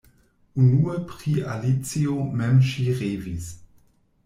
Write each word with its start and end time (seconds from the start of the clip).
Unue 0.63 0.95
pri 1.11 1.33
Alicio 1.57 2.17
mem 2.41 2.59
ŝi 2.71 2.89
revis. 3.03 3.55